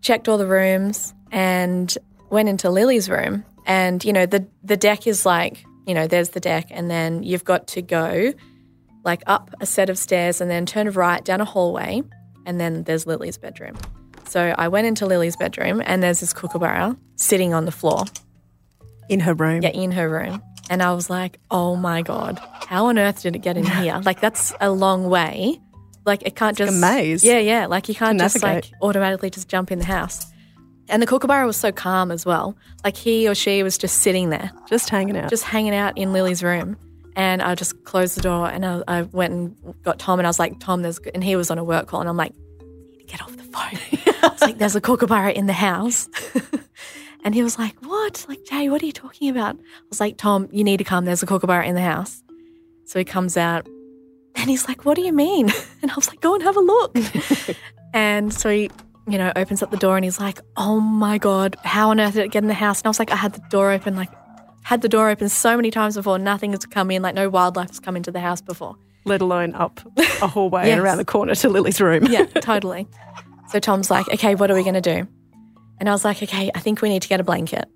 [0.00, 1.96] checked all the rooms, and
[2.30, 3.44] went into Lily's room.
[3.64, 7.22] And, you know, the, the deck is like you know, there's the deck, and then
[7.22, 8.32] you've got to go
[9.04, 12.02] like up a set of stairs and then turn right down a hallway,
[12.44, 13.76] and then there's Lily's bedroom.
[14.28, 18.04] So I went into Lily's bedroom, and there's this kookaburra sitting on the floor.
[19.08, 19.62] In her room?
[19.62, 20.42] Yeah, in her room.
[20.68, 24.00] And I was like, oh my God, how on earth did it get in here?
[24.04, 25.60] like, that's a long way.
[26.04, 26.76] Like, it can't it's just.
[26.76, 27.24] a maze.
[27.24, 27.66] Yeah, yeah.
[27.66, 30.26] Like, you can't just like automatically just jump in the house.
[30.88, 32.56] And the kookaburra was so calm as well.
[32.84, 36.12] Like he or she was just sitting there, just hanging out, just hanging out in
[36.12, 36.76] Lily's room.
[37.16, 40.30] And I just closed the door and I, I went and got Tom and I
[40.30, 42.34] was like, Tom, there's, and he was on a work call and I'm like,
[43.06, 43.78] get off the phone.
[44.22, 46.08] I was like, there's a kookaburra in the house.
[47.24, 48.24] and he was like, what?
[48.28, 49.56] Like, Jay, what are you talking about?
[49.56, 51.04] I was like, Tom, you need to come.
[51.04, 52.22] There's a kookaburra in the house.
[52.84, 53.66] So he comes out
[54.34, 55.50] and he's like, what do you mean?
[55.82, 56.96] And I was like, go and have a look.
[57.94, 58.70] and so he
[59.08, 62.14] you know, opens up the door and he's like, oh my God, how on earth
[62.14, 62.80] did it get in the house?
[62.80, 64.10] And I was like, I had the door open, like,
[64.62, 67.68] had the door open so many times before, nothing has come in, like, no wildlife
[67.68, 68.76] has come into the house before.
[69.06, 69.80] Let alone up
[70.20, 70.72] a hallway yes.
[70.72, 72.06] and around the corner to Lily's room.
[72.06, 72.86] yeah, totally.
[73.50, 75.06] So Tom's like, okay, what are we going to do?
[75.78, 77.66] And I was like, okay, I think we need to get a blanket.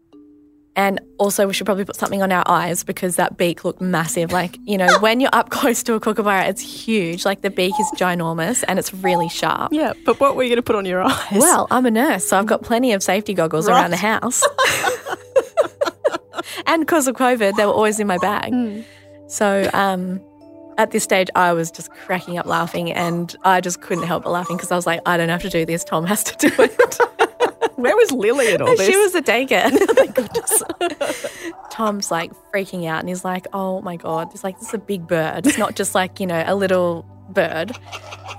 [0.77, 4.31] And also, we should probably put something on our eyes because that beak looked massive.
[4.33, 7.25] Like, you know, when you're up close to a kookaburra, it's huge.
[7.25, 9.73] Like, the beak is ginormous and it's really sharp.
[9.73, 11.27] Yeah, but what were you going to put on your eyes?
[11.33, 13.81] Well, I'm a nurse, so I've got plenty of safety goggles Right.
[13.81, 14.43] around the house.
[16.67, 18.85] and because of COVID, they were always in my bag.
[19.27, 20.21] So um,
[20.81, 24.31] at this stage, I was just cracking up laughing, and I just couldn't help but
[24.31, 25.85] laughing because I was like, I don't have to do this.
[25.85, 26.99] Tom has to do it.
[27.77, 28.87] where was Lily at all this?
[28.87, 29.71] she was a daycare.
[29.73, 30.63] oh my goodness.
[31.71, 34.79] Tom's like freaking out, and he's like, "Oh my god!" He's like, "This is a
[34.79, 35.47] big bird.
[35.47, 37.73] It's not just like you know a little bird."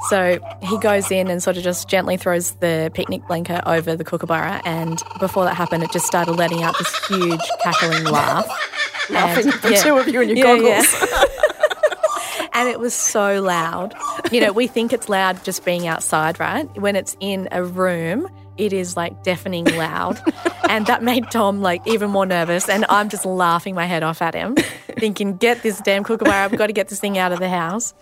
[0.09, 4.03] So he goes in and sort of just gently throws the picnic blanket over the
[4.03, 8.47] kookaburra, and before that happened, it just started letting out this huge cackling laugh.
[9.09, 9.81] laughing And- at the yeah.
[9.83, 11.11] two of you in your Yeah, goggles.
[11.11, 11.25] yeah.
[12.61, 13.95] And it was so loud.
[14.31, 16.69] You know, we think it's loud just being outside, right?
[16.79, 20.21] When it's in a room, it is like deafening loud.
[20.69, 22.69] and that made Tom like even more nervous.
[22.69, 24.55] And I'm just laughing my head off at him,
[24.99, 27.95] thinking, get this damn kookaburra, I've got to get this thing out of the house.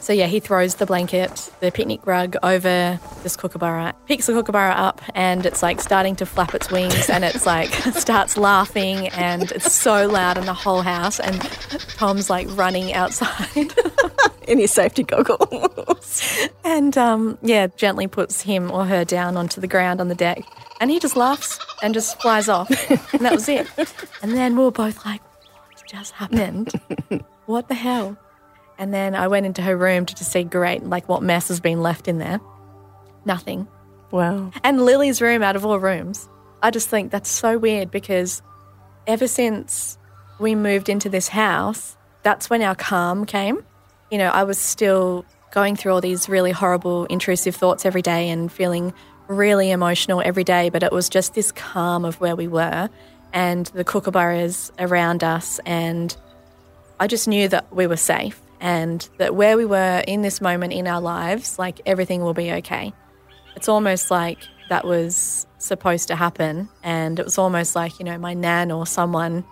[0.00, 4.72] So yeah, he throws the blanket, the picnic rug over this kookaburra, picks the kookaburra
[4.72, 9.52] up, and it's like starting to flap its wings, and it's like starts laughing, and
[9.52, 11.40] it's so loud in the whole house, and
[11.96, 13.74] Tom's like running outside,
[14.48, 16.48] in his safety goggles.
[16.64, 20.42] and um, yeah, gently puts him or her down onto the ground on the deck,
[20.80, 22.70] and he just laughs and just flies off,
[23.12, 23.68] and that was it.
[24.22, 26.72] And then we were both like, "What just happened?
[27.44, 28.16] What the hell?"
[28.80, 31.60] And then I went into her room to just see, great, like what mess has
[31.60, 32.40] been left in there.
[33.26, 33.68] Nothing.
[34.10, 34.50] wow.
[34.64, 36.26] And Lily's room out of all rooms.
[36.62, 38.40] I just think that's so weird because
[39.06, 39.98] ever since
[40.38, 43.62] we moved into this house, that's when our calm came.
[44.10, 48.30] You know, I was still going through all these really horrible, intrusive thoughts every day
[48.30, 48.94] and feeling
[49.28, 52.88] really emotional every day, but it was just this calm of where we were
[53.34, 55.60] and the kookaburras around us.
[55.66, 56.16] And
[56.98, 60.72] I just knew that we were safe and that where we were in this moment
[60.72, 62.92] in our lives, like everything will be okay
[63.56, 66.68] it's almost like that was supposed to happen.
[66.82, 69.44] And it was almost like, you know, my nan or someone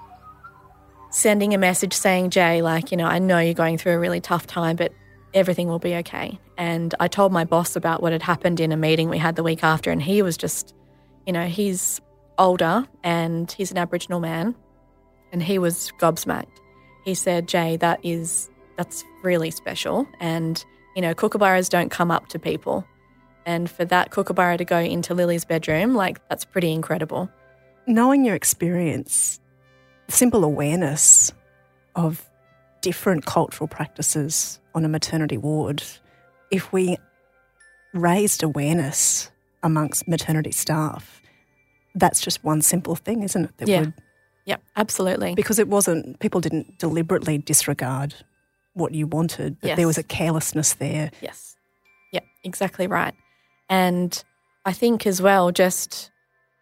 [1.10, 4.20] sending a message saying, Jay, like, you know, I know you're going through a really
[4.20, 4.92] tough time, but
[5.34, 6.38] everything will be okay.
[6.56, 9.42] And I told my boss about what had happened in a meeting we had the
[9.42, 10.74] week after, and he was just,
[11.26, 12.00] you know, he's
[12.38, 14.54] older and he's an Aboriginal man,
[15.32, 16.46] and he was gobsmacked.
[17.04, 20.06] He said, Jay, that is, that's really special.
[20.20, 20.64] And,
[20.96, 22.86] you know, kookaburras don't come up to people.
[23.44, 27.28] And for that kookaburra to go into Lily's bedroom, like that's pretty incredible.
[27.86, 29.40] Knowing your experience,
[30.08, 31.32] simple awareness
[31.96, 32.24] of
[32.80, 35.82] different cultural practices on a maternity ward,
[36.52, 36.96] if we
[37.92, 39.30] raised awareness
[39.62, 41.20] amongst maternity staff,
[41.96, 43.50] that's just one simple thing, isn't it?
[43.58, 43.80] That Yeah.
[43.80, 43.92] would
[44.44, 45.34] Yep, absolutely.
[45.34, 48.14] because it wasn't people didn't deliberately disregard
[48.78, 51.10] what you wanted, but there was a carelessness there.
[51.20, 51.56] Yes.
[52.12, 53.14] Yep, exactly right.
[53.68, 54.24] And
[54.64, 56.10] I think as well, just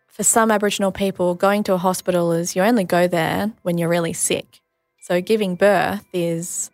[0.09, 3.88] for some Aboriginal people, going to a hospital is you only go there when you're
[3.88, 4.61] really sick.
[5.02, 6.70] So giving birth is,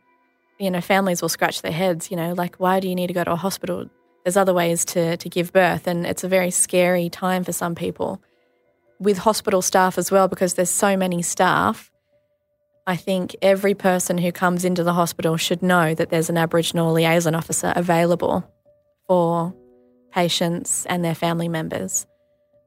[0.58, 3.12] you know, families will scratch their heads, you know, like, why do you need to
[3.12, 3.90] go to a hospital?
[4.24, 5.86] There's other ways to, to give birth.
[5.86, 8.22] And it's a very scary time for some people.
[8.98, 11.91] With hospital staff as well, because there's so many staff,
[12.86, 16.92] I think every person who comes into the hospital should know that there's an Aboriginal
[16.92, 18.44] liaison officer available
[19.06, 19.54] for
[20.10, 22.06] patients and their family members.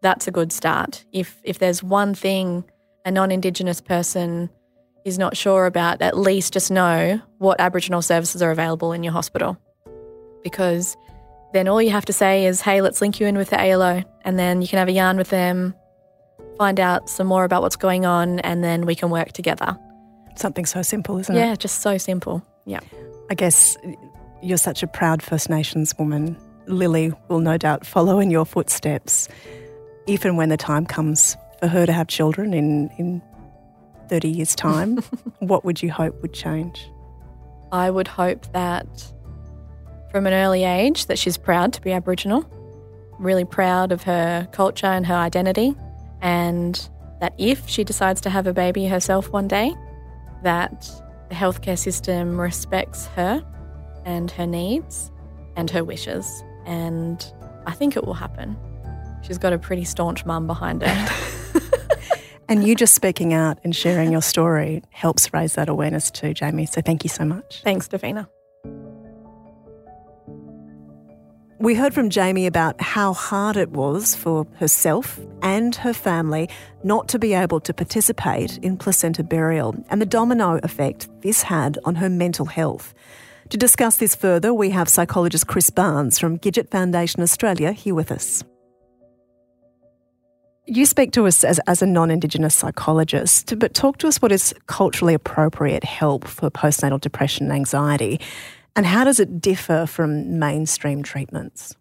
[0.01, 1.03] That's a good start.
[1.11, 2.63] If if there's one thing
[3.03, 4.49] a non-indigenous person
[5.03, 9.13] is not sure about, at least just know what Aboriginal services are available in your
[9.13, 9.57] hospital.
[10.43, 10.95] Because
[11.53, 14.01] then all you have to say is, "Hey, let's link you in with the ALO,"
[14.23, 15.75] and then you can have a yarn with them,
[16.57, 19.77] find out some more about what's going on, and then we can work together.
[20.35, 21.39] Something so simple, isn't it?
[21.39, 22.43] Yeah, just so simple.
[22.65, 22.79] Yeah.
[23.29, 23.77] I guess
[24.41, 26.37] you're such a proud First Nations woman.
[26.67, 29.27] Lily will no doubt follow in your footsteps.
[30.07, 33.21] If and when the time comes for her to have children in, in
[34.09, 34.97] 30 years' time,
[35.39, 36.89] what would you hope would change?
[37.71, 38.87] I would hope that
[40.11, 42.45] from an early age that she's proud to be Aboriginal,
[43.19, 45.75] really proud of her culture and her identity,
[46.21, 46.87] and
[47.19, 49.73] that if she decides to have a baby herself one day,
[50.43, 50.89] that
[51.29, 53.43] the healthcare system respects her
[54.05, 55.11] and her needs
[55.55, 56.43] and her wishes.
[56.65, 57.25] And
[57.65, 58.55] I think it will happen.
[59.23, 61.31] She's got a pretty staunch mum behind her.
[62.47, 66.67] And you just speaking out and sharing your story helps raise that awareness too, Jami.
[66.67, 67.61] So thank you so much.
[67.63, 68.27] Thanks, Davina.
[71.57, 76.49] We heard from Jami about how hard it was for herself and her family
[76.83, 81.79] not to be able to participate in placenta burial and the domino effect this had
[81.85, 82.93] on her mental health.
[83.49, 88.11] To discuss this further, we have psychologist Chris Barnes from Gidget Foundation Australia here with
[88.11, 88.43] us.
[90.67, 94.31] You speak to us as, as a non Indigenous psychologist, but talk to us what
[94.31, 98.19] is culturally appropriate help for postnatal depression and anxiety.
[98.75, 101.75] And how does it differ from mainstream treatments?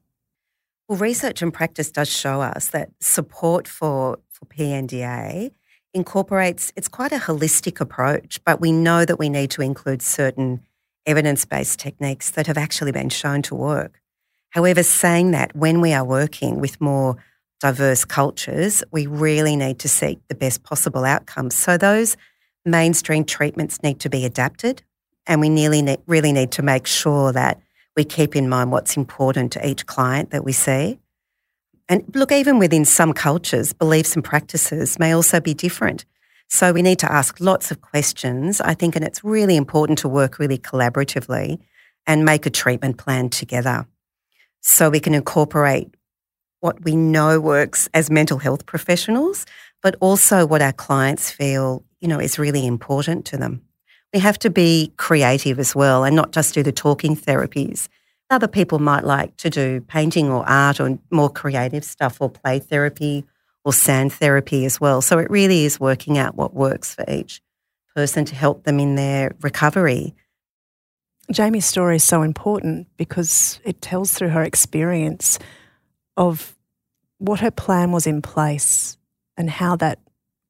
[0.89, 5.51] Well, research and practice does show us that support for, for PNDA
[5.95, 10.61] incorporates, it's quite a holistic approach, but we know that we need to include certain
[11.07, 14.01] evidence based techniques that have actually been shown to work.
[14.51, 17.17] However, saying that when we are working with more
[17.61, 21.55] diverse cultures, we really need to seek the best possible outcomes.
[21.55, 22.17] So those
[22.65, 24.83] mainstream treatments need to be adapted
[25.27, 27.61] and we nearly ne- really need to make sure that
[27.97, 30.99] we keep in mind what's important to each client that we see.
[31.89, 36.05] And look, even within some cultures, beliefs and practices may also be different.
[36.49, 40.09] So we need to ask lots of questions, I think, and it's really important to
[40.09, 41.59] work really collaboratively
[42.07, 43.87] and make a treatment plan together
[44.61, 45.95] so we can incorporate
[46.61, 49.45] what we know works as mental health professionals,
[49.83, 53.63] but also what our clients feel, you know, is really important to them.
[54.15, 57.89] We have to be creative as well and not just do the talking therapies.
[58.31, 62.61] Other people might like to do painting or art or more creative stuff or play
[62.61, 63.25] therapy
[63.65, 65.03] or sand therapy as well.
[65.03, 67.43] So it really is working out what works for each
[67.97, 70.15] person to help them in their recovery.
[71.33, 75.41] Jami's story is so important because it tells through her experience
[76.17, 76.57] of
[77.19, 78.97] what her plan was in place
[79.37, 79.99] and how that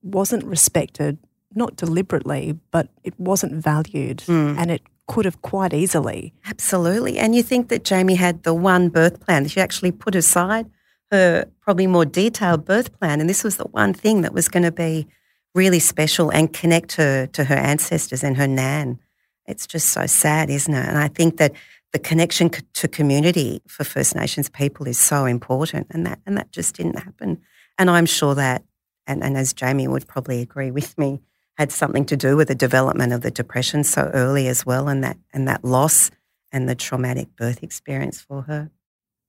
[0.02, 1.18] wasn't respected
[1.56, 4.56] not deliberately, but it wasn't valued mm.
[4.58, 6.32] and it could have quite easily.
[6.46, 7.18] Absolutely.
[7.18, 9.46] And you think that Jami had the one birth plan.
[9.48, 10.70] She actually put aside
[11.10, 13.20] her probably more detailed birth plan.
[13.20, 15.06] And this was the one thing that was going to be
[15.54, 18.98] really special and connect her to her ancestors and her nan.
[19.46, 20.88] It's just so sad, isn't it?
[20.88, 21.52] And I think that
[21.92, 26.50] the connection to community for First Nations people is so important, and that and that
[26.50, 27.40] just didn't happen.
[27.78, 28.64] And I'm sure that,
[29.06, 31.20] and, and as Jami would probably agree with me,
[31.56, 35.02] had something to do with the development of the depression so early as well, and
[35.04, 36.10] that and that loss
[36.52, 38.70] and the traumatic birth experience for her.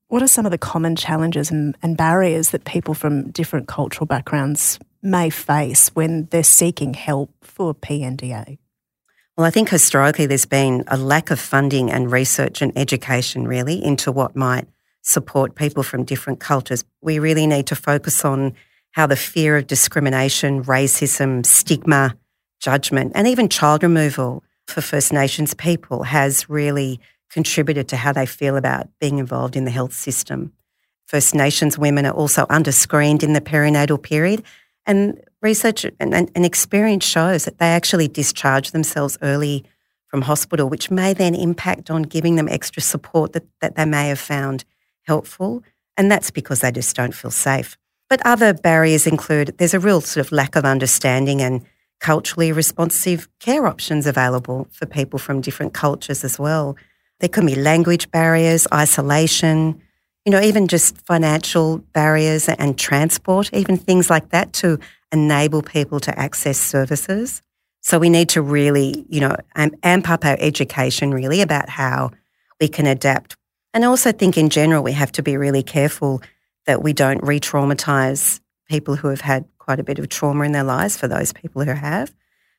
[0.07, 4.05] What are some of the common challenges and, and barriers that people from different cultural
[4.05, 8.59] backgrounds may face when they're seeking help for PNDA?
[9.35, 13.83] Well, I think historically there's been a lack of funding and research and education really
[13.83, 14.67] into what might
[15.01, 16.83] support people from different cultures.
[17.01, 18.53] We really need to focus on
[18.95, 22.15] how the fear of discrimination, racism, stigma,
[22.61, 28.25] judgment, and even child removal for First Nations people has really contributed to how they
[28.25, 30.53] feel about being involved in the health system.
[31.07, 34.43] First Nations women are also underscreened in the perinatal period,
[34.85, 39.65] and research and, and, and experience shows that they actually discharge themselves early
[40.07, 44.07] from hospital, which may then impact on giving them extra support that, that they may
[44.07, 44.63] have found
[45.01, 45.63] helpful.
[45.97, 47.77] And that's because they just don't feel safe.
[48.09, 51.65] But other barriers include there's a real sort of lack of understanding and
[51.99, 56.75] culturally responsive care options available for people from different cultures as well.
[57.19, 59.81] There can be language barriers, isolation,
[60.25, 64.79] you know, even just financial barriers and transport, even things like that to
[65.11, 67.41] enable people to access services.
[67.81, 69.35] So we need to really, you know,
[69.83, 72.11] amp up our education really about how
[72.59, 73.37] we can adapt.
[73.73, 76.21] And also think in general, we have to be really careful
[76.65, 78.39] that we don't re traumatize
[78.69, 81.63] people who have had quite a bit of trauma in their lives for those people
[81.63, 82.13] who have.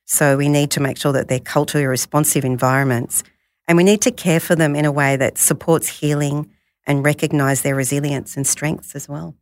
[0.04, 3.24] So we need to make sure that they're culturally responsive environments
[3.68, 6.50] and we need to care for them in a way that supports healing
[6.86, 9.34] and recognise their resilience and strengths as well.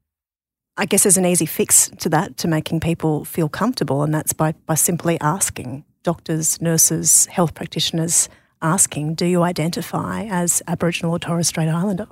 [0.77, 4.33] I guess there's an easy fix to that, to making people feel comfortable, and that's
[4.33, 8.29] by, by simply asking doctors, nurses, health practitioners
[8.61, 12.09] asking, Do you identify as Aboriginal or Torres Strait Islander?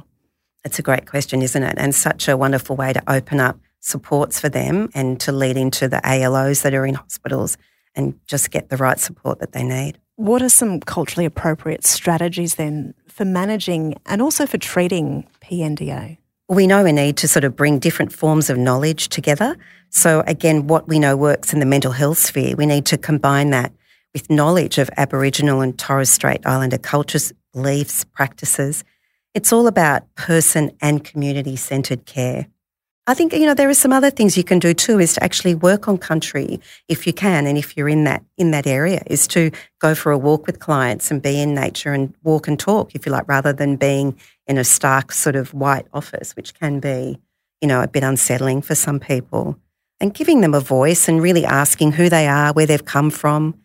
[0.64, 1.74] It's a great question, isn't it?
[1.76, 5.88] And such a wonderful way to open up supports for them and to lead into
[5.88, 7.56] the ALOs that are in hospitals
[7.94, 9.98] and just get the right support that they need.
[10.16, 16.18] What are some culturally appropriate strategies then for managing and also for treating PNDA?
[16.48, 19.56] We know we need to sort of bring different forms of knowledge together.
[19.90, 23.50] So, again, what we know works in the mental health sphere, we need to combine
[23.50, 23.72] that
[24.12, 28.84] with knowledge of Aboriginal and Torres Strait Islander cultures, beliefs, practices,
[29.35, 32.47] it's all about person and community centred care.
[33.07, 35.01] I think you know there are some other things you can do too.
[35.01, 38.53] Is to actually work on country if you can, and if you're in that in
[38.53, 42.14] that area, is to go for a walk with clients and be in nature and
[42.22, 44.16] walk and talk, if you like, rather than being
[44.47, 47.18] in a stark sort of white office, which can be
[47.61, 49.59] you know a bit unsettling for some people.
[50.01, 53.57] And giving them a voice and really asking who they are, where they've come from,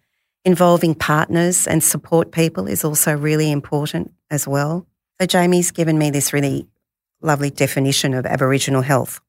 [0.45, 4.87] involving partners and support people is also really important as well.
[5.19, 6.67] So Jami's given me this really
[7.21, 9.19] lovely definition of Aboriginal health.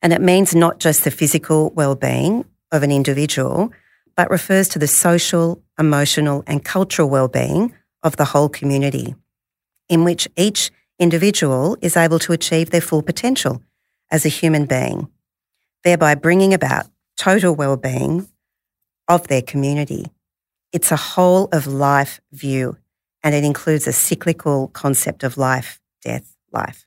[0.00, 3.70] And it means not just the physical well-being of an individual,
[4.16, 9.14] but refers to the social, emotional and cultural well-being of the whole community,
[9.88, 13.62] in which each individual is able to achieve their full potential
[14.10, 15.08] as a human being,
[15.84, 16.86] thereby bringing about
[17.16, 18.26] total well-being
[19.06, 20.06] of their community.
[20.72, 22.76] It's a whole of life view,
[23.22, 26.86] and it includes a cyclical concept of life, death, life.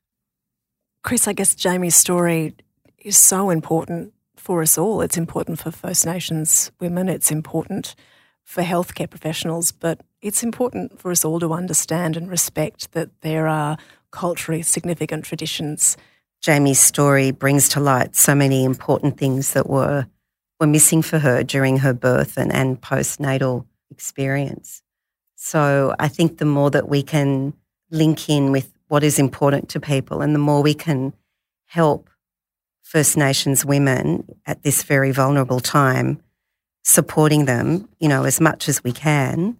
[1.03, 2.55] Chris, I guess Jami's story
[2.97, 5.01] is so important for us all.
[5.01, 7.95] It's important for First Nations women, it's important
[8.43, 13.47] for healthcare professionals, but it's important for us all to understand and respect that there
[13.47, 13.77] are
[14.11, 15.95] culturally significant traditions.
[16.43, 20.07] Jami's story brings to light so many important things that were
[20.59, 24.83] were missing for her during her birth and, and postnatal experience.
[25.43, 27.53] So I think the more that we can
[27.89, 31.13] link in with what is important to people and the more we can
[31.65, 32.11] help
[32.83, 36.21] First Nations women at this very vulnerable time,
[36.83, 39.57] supporting them, you know, as much as we can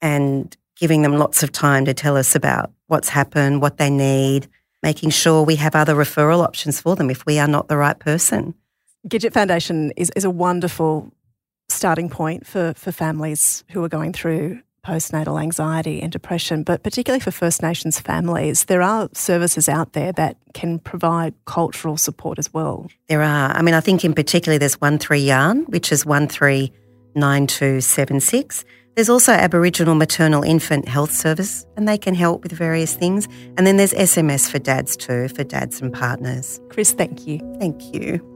[0.00, 4.48] and giving them lots of time to tell us about what's happened, what they need,
[4.82, 7.98] making sure we have other referral options for them if we are not the right
[7.98, 8.54] person.
[9.06, 11.12] Gidget Foundation is, is a wonderful
[11.68, 17.20] starting point for, for families who are going through postnatal anxiety and depression, but particularly
[17.20, 22.52] for First Nations families, there are services out there that can provide cultural support as
[22.52, 22.88] well.
[23.08, 23.52] There are.
[23.52, 28.64] I mean, I think in particular there's 13 Yarn, which is 139276.
[28.94, 33.26] There's also Aboriginal Maternal Infant Health Service, and they can help with various things.
[33.56, 36.60] And then there's SMS for dads too, for dads and partners.
[36.68, 37.38] Chris, thank you.
[37.58, 38.31] Thank you.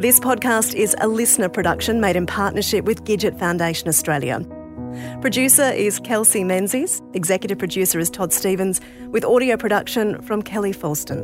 [0.00, 4.40] This podcast is a listener production made in partnership with Gidget Foundation Australia.
[5.20, 11.20] Producer is Kelsey Menzies, executive producer is Todd Stevens, with audio production from Kelly Falston.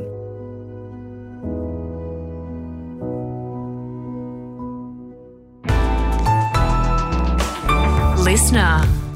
[8.23, 9.06] Listener.